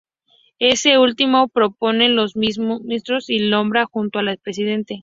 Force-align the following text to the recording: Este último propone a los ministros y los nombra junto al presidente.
Este 0.57 0.97
último 0.97 1.47
propone 1.47 2.07
a 2.07 2.09
los 2.09 2.35
ministros 2.35 3.29
y 3.29 3.37
los 3.37 3.51
nombra 3.51 3.85
junto 3.85 4.17
al 4.17 4.35
presidente. 4.39 4.99